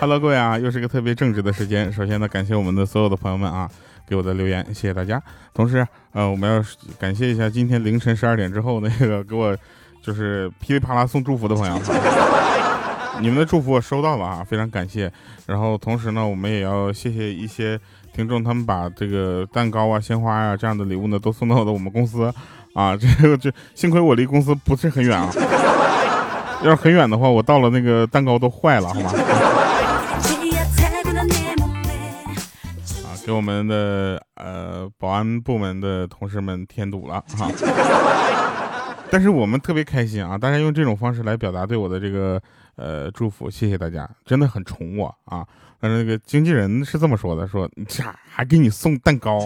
[0.00, 1.92] 哟，Hello，各位啊，又是一个特别正直的时间。
[1.92, 3.68] 首先呢，感谢我们的所有的朋友们啊，
[4.08, 5.22] 给我的留言，谢谢大家。
[5.52, 6.64] 同时，呃，我们要
[6.98, 9.56] 感谢一下今天凌晨十二点之后那个给我
[10.02, 11.78] 就是噼里啪啦送祝福的朋友，
[13.20, 15.12] 你们的祝福我收到了啊，非常感谢。
[15.46, 17.78] 然后同时呢，我们也要谢谢一些
[18.14, 22.32] 听众，他们把这个蛋糕啊、鲜花呀这样的礼物呢，都送到了我们公司
[22.74, 22.96] 啊。
[22.98, 25.30] 这个这幸亏我离公司不是很远啊。
[26.62, 29.10] 要是很远的话，我到了那个蛋糕都坏了，好吗？
[33.30, 37.48] 给我们的呃保安部门的同事们添堵了哈。
[39.08, 42.42] 但是我们特别开心啊，大家用这种方式来表达对我的这个
[42.74, 45.46] 呃祝福，谢谢大家，真的很宠我啊。
[45.78, 49.38] 但是那个经纪人是这么说的，说呀还给你送蛋糕，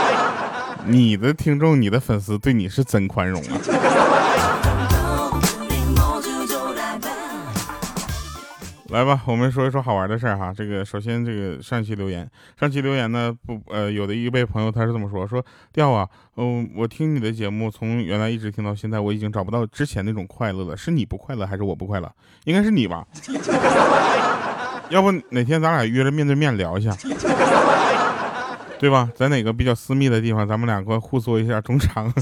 [0.84, 3.56] 你的听众、你的粉丝对你是真宽容啊。
[8.90, 10.52] 来吧，我们说一说好玩的事儿哈。
[10.52, 20.76] 这个首先，这个上期留言，上期留言呢不呃，有的一位朋友他是这么说：说调啊，嗯，我听你的节目从原来一直听到现在，我已经找不到之前那种快乐了。
[20.76, 22.12] 是你不快乐还是我不快乐？
[22.44, 23.06] 应该是你吧。
[24.88, 26.90] 要不哪天咱俩约着面对面聊一下，
[28.80, 29.08] 对吧？
[29.14, 32.12] 在哪个比较私密的地方，咱们两个互说一下衷肠。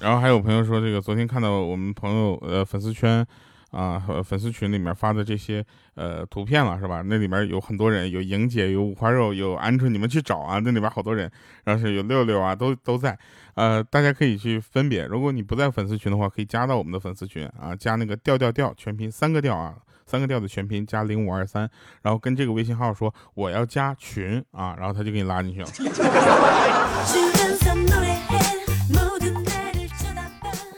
[0.00, 3.26] 然后还有朋友说，这个昨天看到我们朋友呃粉丝圈
[3.70, 7.02] 啊粉丝群里面发的这些呃图片了，是吧？
[7.04, 11.30] 那里面有很多人，有莹姐，有五花肉，有鹌鹑，你们去找啊，那里面好多人，
[11.64, 13.18] 然后是有六六啊，都都在，
[13.54, 15.04] 呃，大家可以去分别。
[15.04, 19.74] 如果你不在粉丝群的话，可以加到我们的粉丝群啊，加那个调调调全拼三个调啊，
[20.06, 21.68] 三个调的全拼加零五二三，
[22.02, 25.68] 然后跟这个微信号说我要加群啊，然后他就给你拉进去了。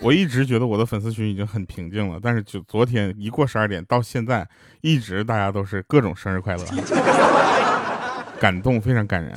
[0.03, 4.49] 我一直觉得我的粉丝群已经很平静了，但是就昨天一过十二点到现在，
[4.81, 6.65] 一直大家都是各种生日快乐，
[8.41, 9.33] 感动，非常感人。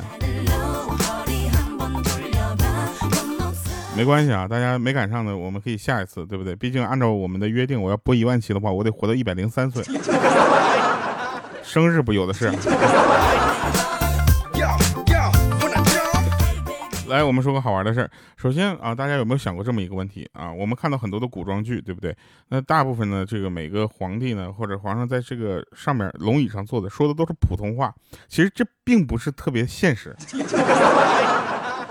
[3.95, 6.55] 没关系啊，大家没赶上的，我们可以下一次，对不对？
[6.55, 9.83] 毕竟按照我们的约定，我要播一万期的话，我得活到一百零三岁，
[11.61, 12.49] 生日不有的是。
[17.13, 18.09] 来，我们说个好玩的事儿。
[18.35, 20.51] 首先啊，大家有没有想过这么一个问题啊？
[20.51, 22.17] 我们看到很多的古装剧，对不对？
[22.49, 27.93] 那大部分呢，这个每个皇帝呢，或者皇上在这个上面龙椅上坐的，说的都是普通话。
[28.27, 30.15] 其实这并不是特别现实，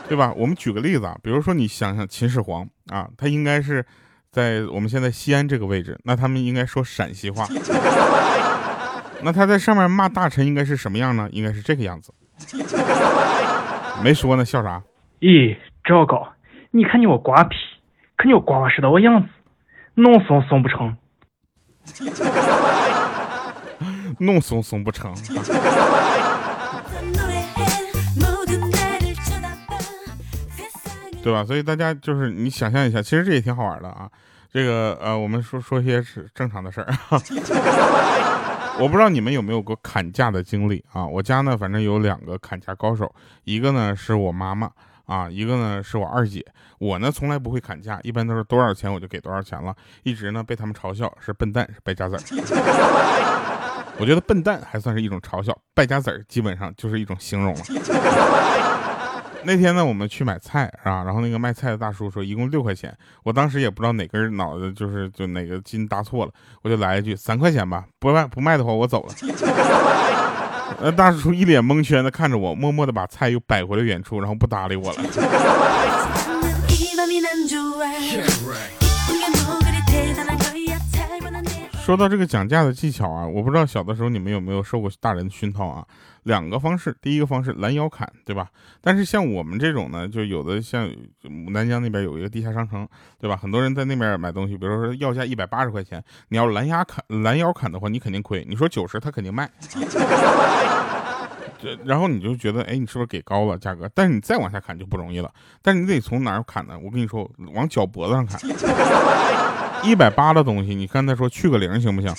[0.09, 0.35] 对吧？
[0.37, 3.87] 我们举个例子啊，比如说你想想秦始皇啊，他应该是
[4.33, 7.47] 在我们现在西安这个位置，那他们应该说陕西话。
[9.23, 11.29] 那他在上面骂大臣应该是什么样呢？
[11.31, 12.13] 应该是这个样子。
[14.03, 14.83] 没说呢，笑啥？
[15.23, 16.33] 咦，赵高，
[16.73, 17.55] 你看你我瓜皮，
[18.17, 19.29] 看你我瓜似的我样子，
[19.95, 20.97] 弄怂怂不成，
[24.19, 25.15] 弄怂怂不成，
[31.23, 31.45] 对吧？
[31.45, 34.11] 所以大家就是你想象一下，其实这也挺好玩的啊。
[34.53, 36.93] 这个呃，我们说说一些是正常的事儿。
[38.81, 41.07] 我不知道你们有没有过砍价的经历啊？
[41.07, 44.69] 我家呢，反正有两个砍价高手，一个呢是我妈妈。
[45.13, 46.43] 啊，一个呢是我二姐，
[46.79, 52.21] 我呢从来不会砍价，一般都是多少钱我就给多少钱了，一直呢被他们嘲笑是笨蛋，是败家子儿。
[54.01, 57.61] 我觉得笨蛋还算是一种嘲笑，败家子儿基本上就是一种形容了。
[59.45, 69.13] 那天呢我们去买菜啊，然后那个卖菜的大叔说一共六块钱，我当时也不知道哪根脑子就是就哪个筋搭错了，我就来一句三块钱吧，不卖不卖的话我走了。
[70.81, 74.99] 那大叔一脸蒙圈的看着我，默默的把菜又摆回了远处，然后不搭理我了。
[81.85, 85.85] 说到这个讲价的技巧啊，我不知道小的时候你们有没有受过大人的熏陶啊？
[86.23, 88.47] 两个方式，第一个方式拦腰砍，对吧？
[88.81, 90.89] 但是像我们这种呢，就有的像
[91.25, 92.89] 牡丹江那边有一个地下商城，
[93.19, 93.37] 对吧？
[93.37, 98.47] 很多人在那边买东西，比如说要价一百八十块钱，你要拦腰砍，拦腰砍的话，你肯定亏。
[98.49, 99.51] 你说九十，他肯定卖。
[101.85, 103.91] 然后你就觉得，哎，你是不是给高了价格？
[103.93, 105.29] 但是你再往下砍就不容易了。
[105.61, 106.79] 但是你得从哪儿砍呢？
[106.79, 108.41] 我跟你说，往脚脖子上砍。
[109.83, 112.15] 一百八的东西，你刚才说去个零行不行？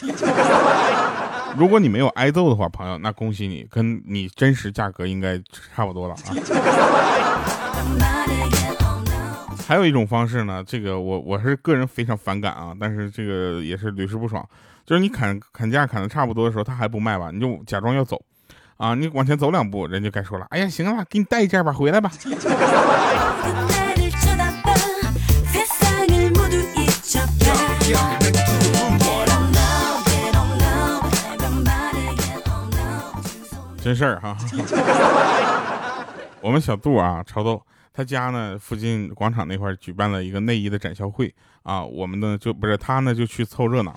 [1.56, 5.40] 如果你没有挨揍的话，朋友，那恭喜你，跟你真实价格应该
[5.76, 6.34] 差不多了啊。
[9.66, 14.44] 还有一种方式呢，这个我我是个人非常反感啊，但是这个也是屡试不爽，
[14.86, 18.20] 就是你砍砍价砍的差不多的时候，他还不卖吧，你就假装要走，
[18.78, 22.12] 啊，你往前走两步，人就该说了，哎呀，行了，给你带一件吧，回来吧。
[33.84, 34.38] 真事儿哈！
[36.40, 37.62] 我们小杜啊，超逗，
[37.94, 43.94] 他家呢附近广场那块举办了一个内衣的展销会啊，我们呢就不是他呢就去凑热闹。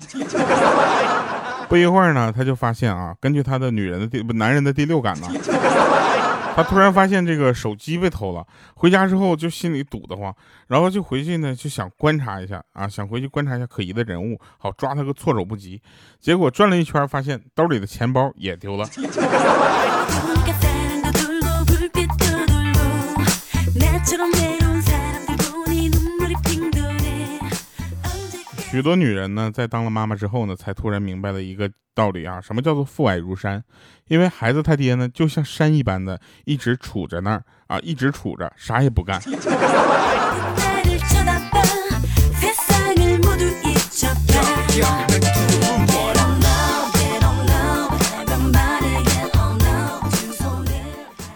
[1.69, 5.27] 不一会儿呢，他就发现啊，根据他的女人的第不男人的第六感呢。
[6.57, 8.43] 他突然发现这个手机被偷了，
[8.73, 15.79] 回家之后就心里堵得慌，然后就回去呢就想观察一下啊，想回去观察一下可疑的人物，好抓他个措手不及。
[16.19, 18.89] 结果转了一圈，发现兜里的钱包也丢了。
[28.69, 33.63] 许多女人呢，在当了妈妈之后呢，才突然明白了一个道理啊，什么叫做父爱如山？
[34.07, 39.21] 因为孩子他爹呢，就像山一般的，一直杵在那儿啊，一直杵着，啥也不干。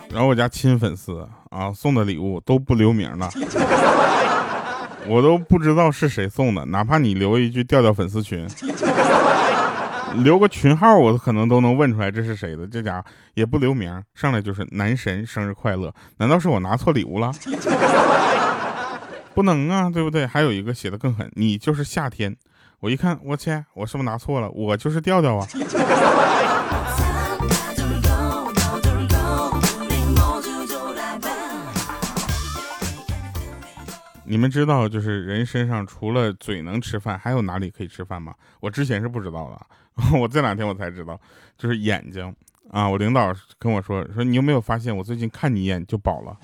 [0.10, 3.30] 然后我家亲粉丝啊，送的礼物都不留名了。
[5.12, 8.48] 我都不知道是谁送的，哪怕你留一句“调调粉丝群”，
[10.24, 12.66] 留个群号，我可能都能问出来这是谁的。
[12.66, 17.30] 这家伙也不留名，上来就是“男神生日快乐”，难道是我拿错礼物了？
[19.36, 20.26] 不能啊，对不对？
[20.26, 22.34] 还有一个写的更狠，你就是夏天。
[22.80, 24.50] 我一看，我切，我是不是拿错了？
[24.52, 25.46] 我就是调调啊。
[34.32, 38.34] 你们知道，就是人身上除了嘴能吃饭，还有哪里可以吃饭吗？
[38.62, 39.60] 我之前是不知道的，
[40.18, 41.20] 我这两天我才知道，
[41.58, 42.34] 就是眼睛
[42.72, 42.88] 啊。
[42.88, 46.38] 我领导跟我说，说你有没有发现，我最近看你一眼就饱了。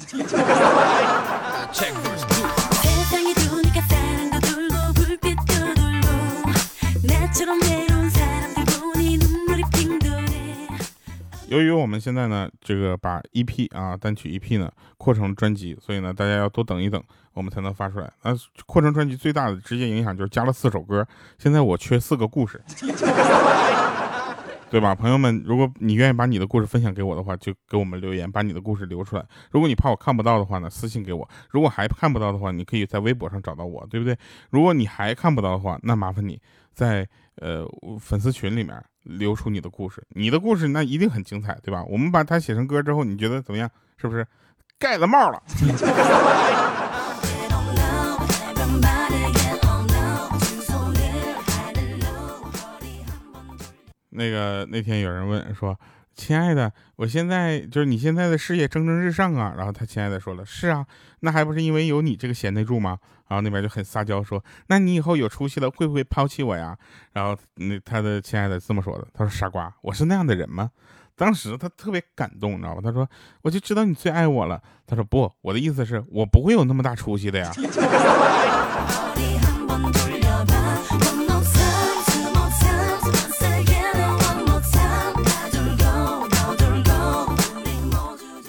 [11.47, 17.01] 由于我们现在呢，这个把 EP 啊单曲 EP 呢扩成专辑，所以呢大家要多等一等，
[17.33, 18.11] 我们才能发出来。
[18.23, 18.31] 那
[18.65, 21.07] 扩成专辑最大的直接影响就是加了四首歌，
[21.37, 22.61] 现在我缺四个故事，
[24.69, 24.93] 对吧？
[24.93, 29.25] 朋友们，如果你愿意把你的故事分享给我的话，就给我们留言，把你的故事留出来。
[29.49, 31.27] 如果你怕我看不到的话呢，私信给我。
[31.49, 34.17] 如果还看不到的话，你可以在微博上找到我，对不对？
[34.49, 36.41] 如果你还看不到的话，那麻烦你
[36.73, 37.65] 在呃
[38.01, 38.83] 粉丝群里面。
[39.07, 41.83] 留出你的故事，你的故事那一定很精彩，对吧？
[41.85, 43.69] 我们把它写成歌之后，你觉得怎么样？
[43.97, 44.27] 是不是
[44.77, 45.41] 盖了帽了？
[54.09, 55.79] 那个那天有人问说。
[56.17, 59.53] 亲爱的，我现在就是你现在的事业蒸蒸日上啊。
[59.55, 60.85] 然后他亲爱的说了，是啊，
[61.19, 62.97] 那还不是因为有你这个贤内助吗？
[63.29, 66.75] 然后那边就很撒娇说，那你以后有出息了会不会抛弃我呀？
[67.13, 70.71] 然后那他的亲爱的这么说的，他说傻瓜，我是那样的人吗？
[71.15, 72.81] 当时他特别感动，你知道吗？
[72.83, 73.07] 他说
[73.43, 74.61] 我就知道你最爱我了。
[74.87, 77.51] 他说不，我的意思是我不会有那么大出息的呀。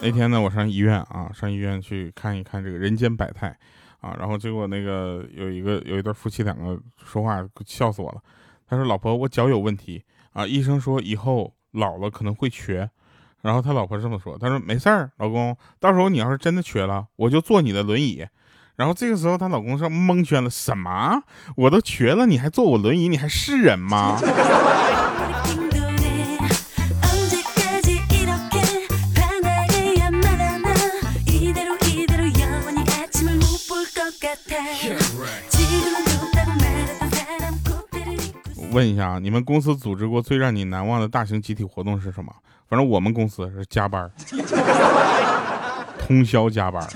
[0.09, 3.55] 那天呢，我上医院啊，上医院去看一看这个人间百态，
[4.01, 8.23] 啊，然后结果那个有一个有一对夫妻两个说话笑死我了。
[8.67, 12.89] 他说：“老婆，我脚有问题啊，医生说以后老了可能会瘸。”
[13.43, 18.27] 然后他老婆这么说：“他说没事儿，老公，到时候你要是真的瘸了，我就坐你的轮椅。”
[18.77, 21.23] 然后这个时候她老公是蒙圈了：“什么？
[21.55, 23.09] 我都瘸了，你还坐我轮椅？
[23.09, 24.19] 你还是人吗？”
[38.79, 42.33] 问一下啊，你们公司组织过最让你难忘的大型集体活动是什么？
[42.69, 44.09] 反正我们公司是加班，
[45.99, 46.89] 通宵加班。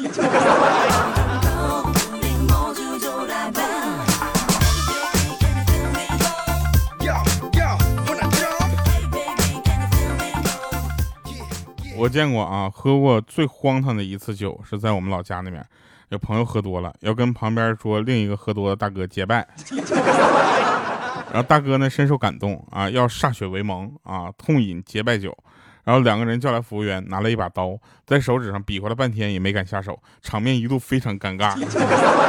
[11.96, 15.66] 我见过啊，喝过最荒唐的一次酒是在我们老家那边，
[16.10, 19.44] 有朋友喝多了，要跟旁边桌另一个喝多的大哥结拜。
[21.32, 25.34] 然后大哥呢深受感动啊，要歃血为盟啊，痛饮结拜酒。
[25.82, 31.56] 然后两个人叫来服务员，拿了一把刀，在手指上比划了半天也没敢下手，场面一度非常尴尬。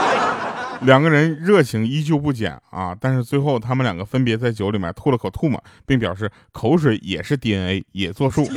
[0.82, 8.50] 两个人热情依旧不减啊，但是最后他们两个分别在酒里面吐了口唾沫，并表示口水也是 DNA，也作数。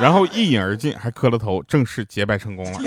[0.00, 2.80] 然后一饮而尽，还磕了头，正式结拜成功了。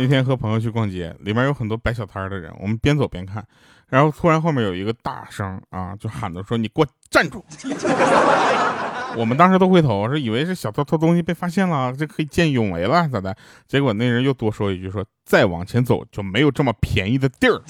[0.00, 3.44] 那天和朋友去逛街，里面有很多摆小摊的人，我们边走边看，
[3.86, 7.44] 然后突然后面有一个大声啊，就喊着说：“你给我站住！”
[9.14, 13.36] 我们当时都回头，是以为是小偷偷东西被发现了，这可以见义勇为了咋的？
[13.68, 17.60] 结果那人又多说一句说：“再往前走就没有这么便宜的地儿。”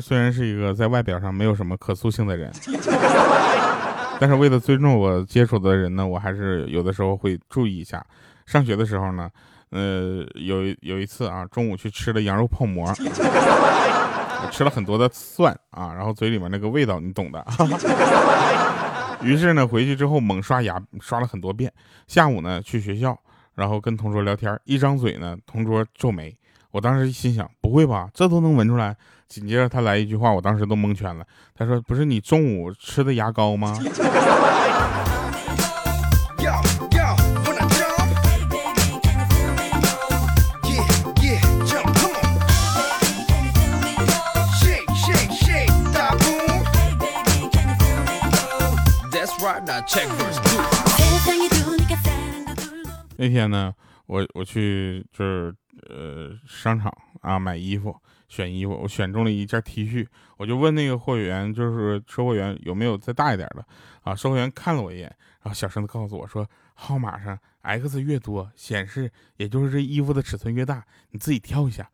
[0.06, 2.48] 虽然是一个在外表上没有什么可塑性的人，
[4.20, 8.00] 但是为了尊重我接触的人呢，我还是有的时候会注意一下。
[8.46, 9.28] 上学的时候呢，
[9.70, 12.94] 呃，有有一次啊，中午去吃了羊肉泡馍，
[14.52, 17.44] 吃了很多的蒜啊，然后嘴里面那个味道你懂的。
[19.24, 21.72] 于是呢，回去之后猛刷牙，刷了很多遍。
[22.06, 23.18] 下午呢，去学校，
[23.56, 26.32] 然后跟同桌聊天，一张嘴呢，同桌皱眉。
[26.76, 28.94] 我当时心想，不会吧，这都能闻出来？
[29.28, 31.24] 紧接着他来一句话，我当时都蒙圈了。
[31.54, 33.78] 他说：“不是你中午吃的牙膏吗？”
[53.16, 53.72] 那天呢，
[54.04, 55.54] 我我去就是
[55.88, 57.94] 呃商场啊买衣服
[58.28, 63.64] 选衣服，我选中了一件 T 恤，我就问那个货员，就是售货员有没有再大一点的
[64.02, 64.14] 啊？
[64.14, 65.04] 售货员看了我一眼，
[65.42, 71.88] 然后小声的告诉我说，号码上 X 越多，显示也就是这衣服的尺寸越大，你自己挑一下。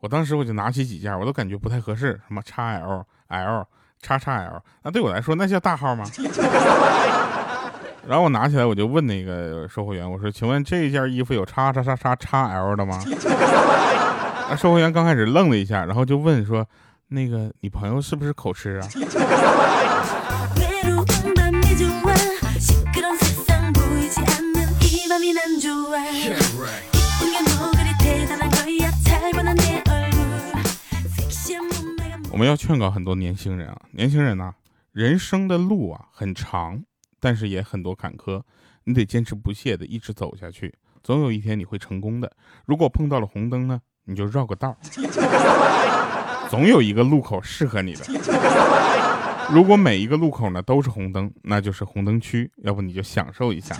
[0.00, 3.66] 我当时我就拿起几件，我都感觉不太合适，什么 XL、L、
[4.02, 6.04] XXL，那对我来说那叫大号吗？
[8.08, 13.04] 然后我拿起来，我就问那个售货员，我说：“请问这件衣服有叉叉叉叉叉 L 的吗？”
[14.48, 16.66] 那 售货员刚开始愣了一下，然后就问说
[17.08, 18.88] ：“那个你朋友是不是口吃啊？”
[32.30, 34.54] 我们要劝告很多年轻人啊，年轻人呐，
[34.92, 36.82] 人生的路啊很长。
[37.20, 38.42] 但是也很多坎坷，
[38.84, 42.30] 你得坚持不懈的一直走下去，总有一天你会成功的。
[42.66, 44.76] 如果碰到了红灯呢，你就绕个道，
[46.48, 48.04] 总有一个路口适合你的。
[49.50, 53.74] 如果每一个路口呢都是红灯，那就是红灯区，要不你就享受一下。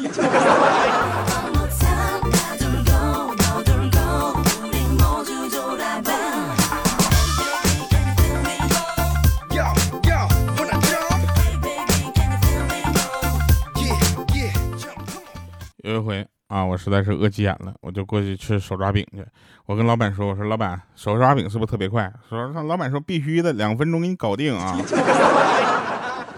[16.78, 19.22] 实在是饿急眼了，我就过去吃手抓饼去。
[19.66, 24.78] 我跟老板说：“我说老板，手抓饼是不是特别快？”说老板说：“必须的，两分钟给你搞定啊。”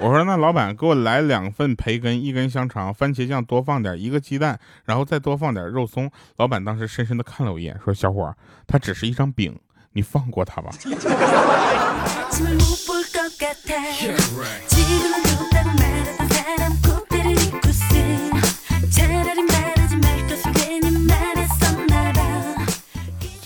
[0.03, 8.35] 我说：“那老板给我来两份培根，一根香肠，番茄酱多放点，一个鸡蛋，然后再多放点肉松。”老板当时深深的看了我一眼，说：“小伙，
[8.67, 9.55] 它只是一张饼，
[9.93, 10.71] 你放过他吧。”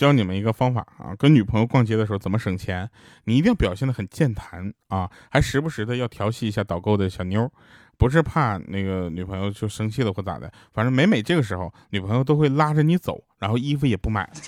[0.04, 2.90] 教你们一个方法啊，跟女朋友逛街的时候怎么省钱？
[3.24, 7.50] 你一定要表现得很健谈啊，还时不时的要调戏一下导购的小妞，
[7.96, 14.30] 不是怕那个女朋友就生气了或咋的，反正每每这个时候，女朋友都会拉着你走，然后衣服也不买。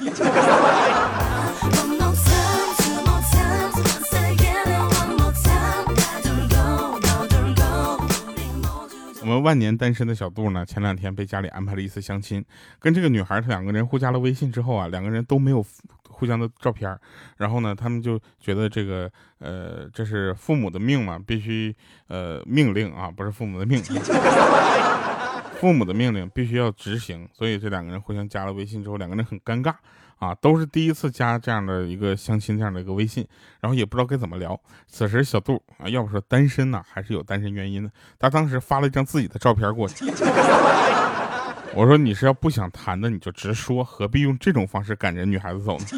[9.27, 12.45] 我们万年单身的小杜呢，前两天被家里安排了一次相亲，
[12.79, 15.67] 跟这个女孩，她两个人互加了微信之后啊，两个人都没有
[16.09, 16.97] 互相的照片
[17.37, 21.75] 然后呢，他们就觉得这个呃，这是父母的命嘛，必须
[22.07, 23.83] 呃命令啊，不是父母的命，
[25.59, 29.75] 父母的命令必须要执行，所以这两个人互相加了微信之后，两个人很尴尬。
[30.19, 33.27] 啊，都是第一次加这样的一个相亲这样的一个微信，
[33.61, 34.59] 然后也不知道该怎么聊。
[34.87, 37.91] 此时小杜啊，要不说单身呢，还是有单身原因的。
[38.19, 40.07] 他当时发了一张自己的照片过去，
[41.75, 45.87] 我说你是要不想谈的，你就直说，何必用这种方式赶着女孩子走呢？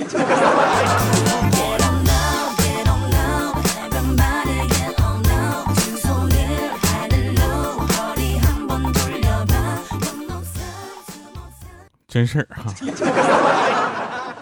[12.08, 12.74] 真事儿哈。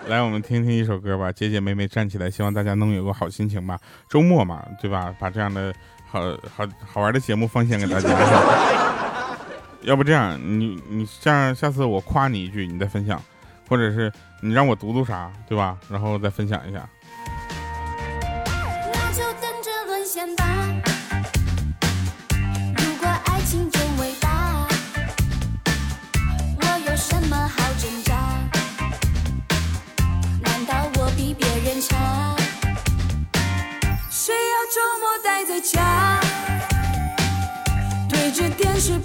[0.07, 3.79] 来我们听听一首歌吧姐姐妹妹站起来希望大家能有个好心情吧。
[4.09, 5.15] 周末嘛对吧？
[5.19, 5.75] 把这样的
[6.09, 6.21] 好
[6.55, 8.09] 好好玩的节目奉献给大家。
[9.83, 13.21] 要不这样你你这样下次我夸你一句你再分享。
[13.69, 15.77] 或者是你让我读读啥对吧？
[15.91, 16.89] 然后再分享一下。
[18.93, 20.56] 那就等着沦陷吧。
[38.09, 39.01] 对着电视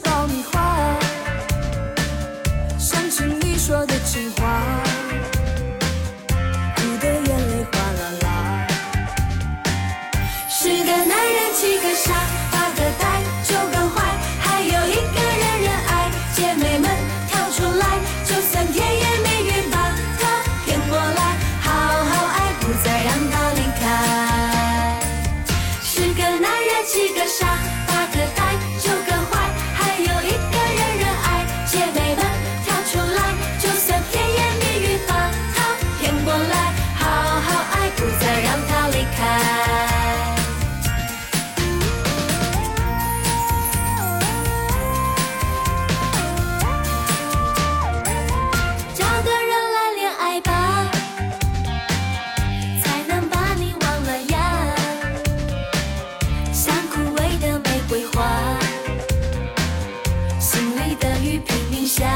[62.02, 62.08] 家。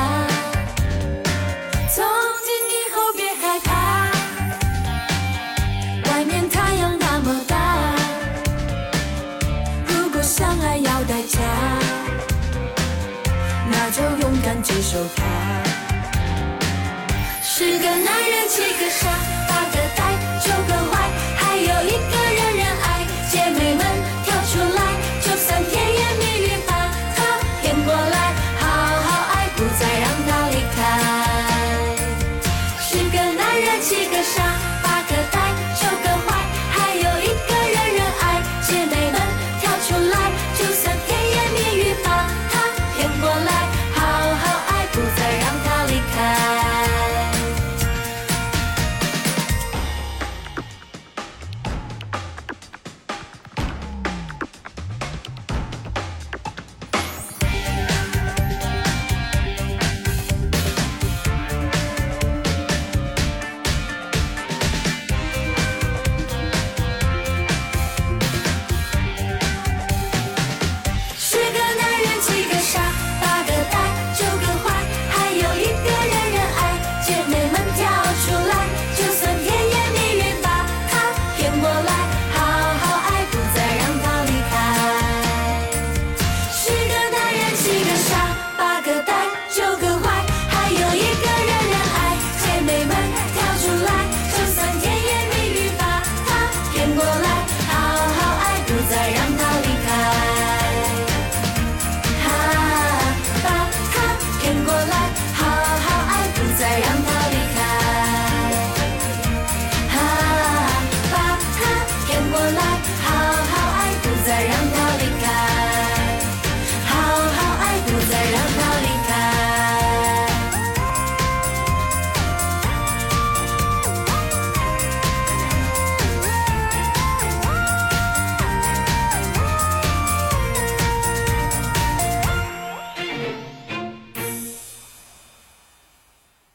[1.94, 2.04] 从
[2.46, 3.70] 今以后别害怕
[6.10, 7.96] 外面太阳那么大
[9.88, 11.40] 如果相爱要代价
[13.70, 15.24] 那就勇敢接受它。
[17.44, 19.35] 十个男人七个傻。
[29.56, 30.45] 不再让他